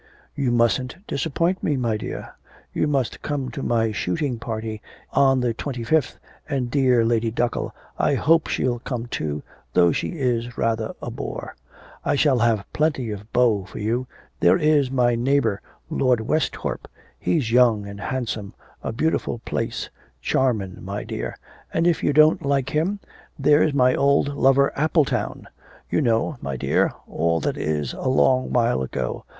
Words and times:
'You 0.35 0.51
mustn't 0.51 0.95
disappoint 1.05 1.61
me, 1.61 1.77
my 1.77 1.95
dear; 1.95 2.33
you 2.73 2.87
must 2.87 3.21
come 3.21 3.51
to 3.51 3.61
my 3.61 3.91
shootin' 3.91 4.39
party 4.39 4.81
on 5.13 5.41
the 5.41 5.53
twenty 5.53 5.83
fifth, 5.83 6.17
and 6.49 6.71
dear 6.71 7.05
Lady 7.05 7.29
Duckle, 7.29 7.75
I 7.99 8.15
hope 8.15 8.47
she'll 8.47 8.79
come 8.79 9.05
too, 9.05 9.43
though 9.73 9.91
she 9.91 10.13
is 10.19 10.57
rather 10.57 10.95
a 11.03 11.11
bore. 11.11 11.55
I 12.03 12.15
shall 12.15 12.39
have 12.39 12.65
plenty 12.73 13.11
of 13.11 13.31
beaux 13.31 13.65
for 13.65 13.77
you, 13.77 14.07
there 14.39 14.57
is 14.57 14.89
my 14.89 15.13
neighbour 15.13 15.61
Lord 15.91 16.21
Westhorpe, 16.21 16.87
he's 17.19 17.51
young 17.51 17.85
and 17.85 17.99
handsome, 18.01 18.55
a 18.81 18.91
beautiful 18.91 19.37
place, 19.45 19.91
charmin', 20.19 20.83
my 20.83 21.03
dear. 21.03 21.37
And 21.71 21.85
if 21.85 22.01
you 22.03 22.11
don't 22.11 22.43
like 22.43 22.71
him, 22.71 22.99
there's 23.37 23.75
my 23.75 23.93
old 23.93 24.29
lover 24.33 24.71
Appletown, 24.75 25.47
you 25.91 26.01
know, 26.01 26.37
my 26.41 26.57
dear, 26.57 26.91
all 27.07 27.39
that 27.41 27.55
is 27.55 27.93
a 27.93 28.09
long 28.09 28.51
while 28.51 28.81
ago. 28.81 29.25